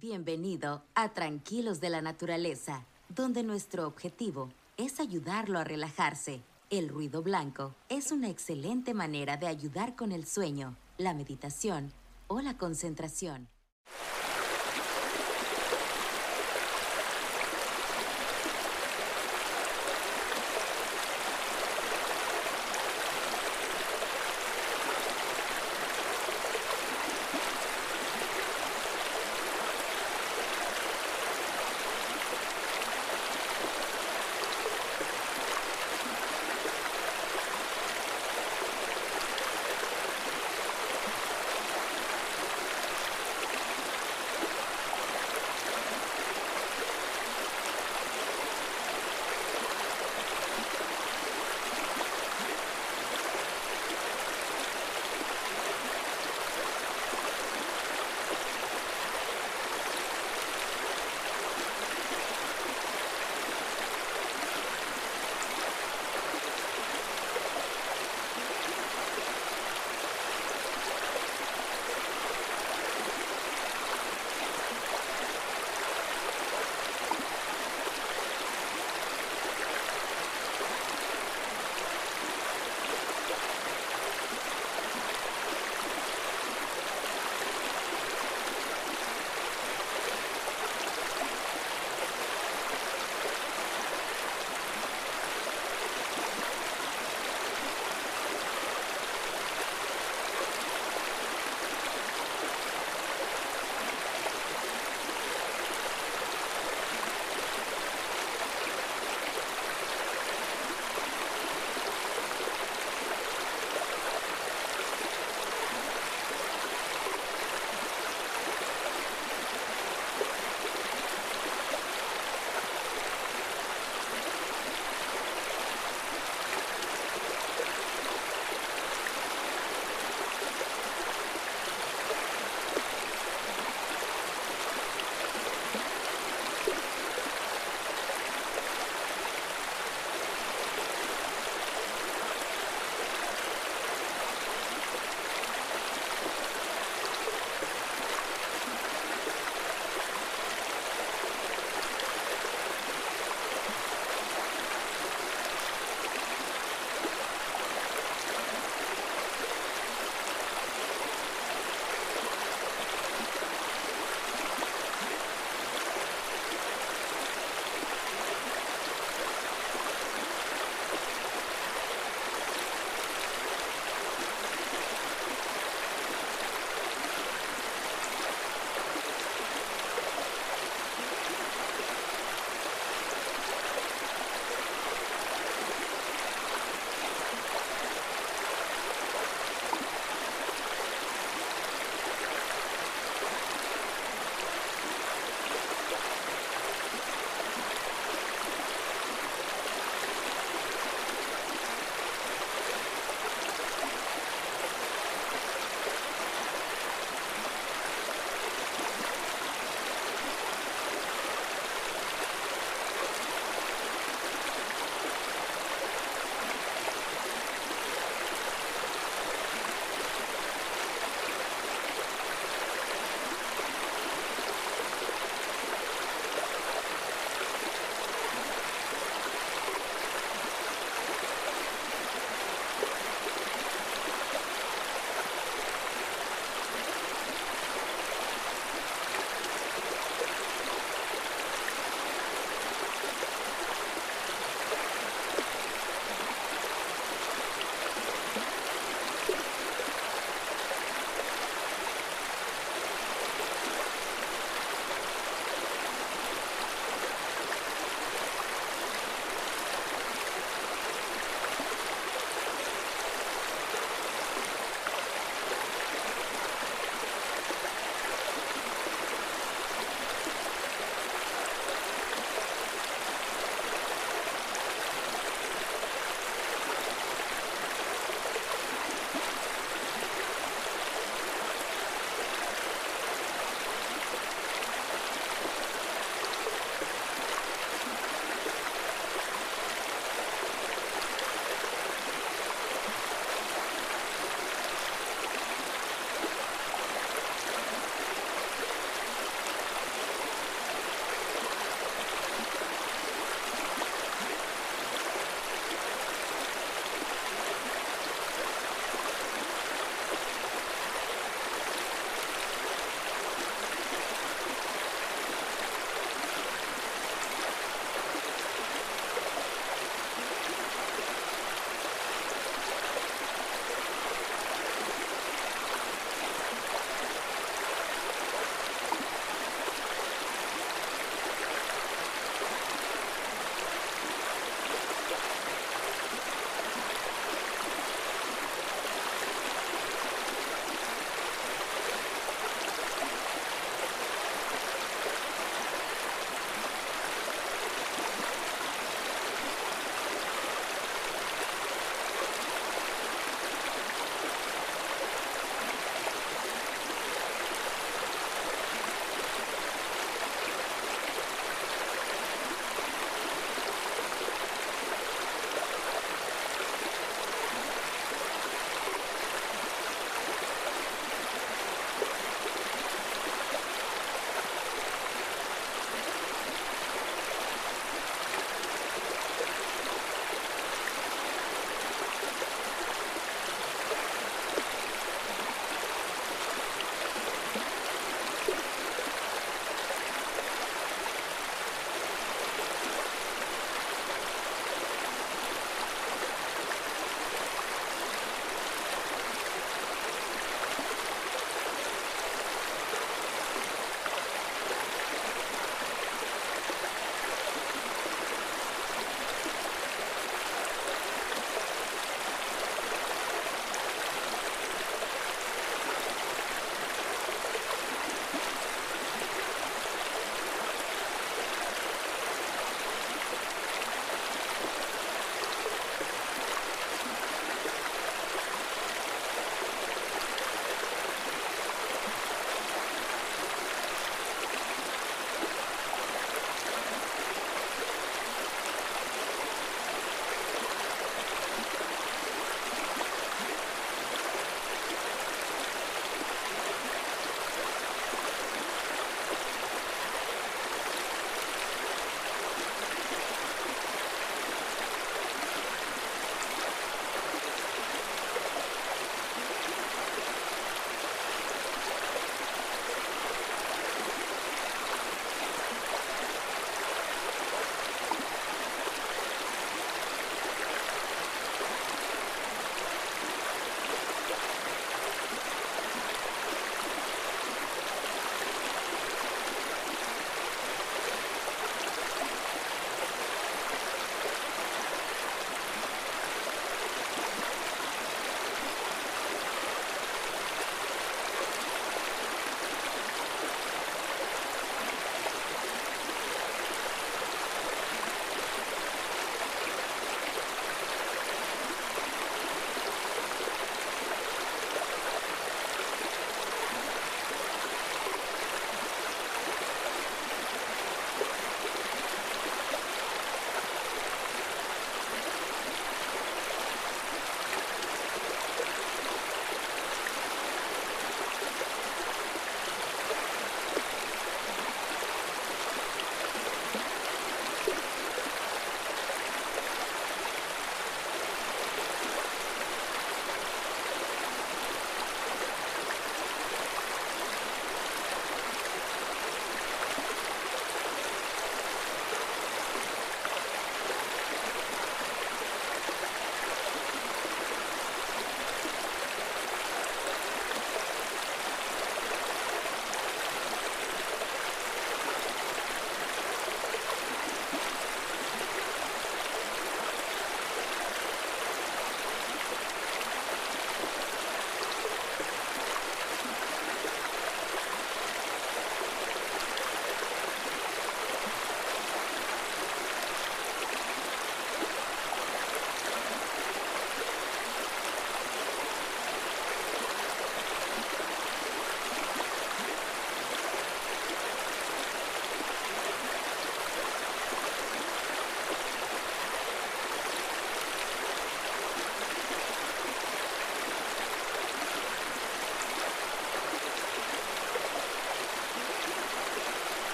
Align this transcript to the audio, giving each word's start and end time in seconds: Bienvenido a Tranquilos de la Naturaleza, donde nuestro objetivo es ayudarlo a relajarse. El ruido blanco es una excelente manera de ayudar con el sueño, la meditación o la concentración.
Bienvenido 0.00 0.82
a 0.94 1.12
Tranquilos 1.12 1.78
de 1.82 1.90
la 1.90 2.00
Naturaleza, 2.00 2.86
donde 3.10 3.42
nuestro 3.42 3.86
objetivo 3.86 4.48
es 4.78 4.98
ayudarlo 4.98 5.58
a 5.58 5.64
relajarse. 5.64 6.40
El 6.70 6.88
ruido 6.88 7.20
blanco 7.22 7.74
es 7.90 8.10
una 8.10 8.30
excelente 8.30 8.94
manera 8.94 9.36
de 9.36 9.46
ayudar 9.46 9.96
con 9.96 10.12
el 10.12 10.26
sueño, 10.26 10.74
la 10.96 11.12
meditación 11.12 11.92
o 12.28 12.40
la 12.40 12.56
concentración. 12.56 13.46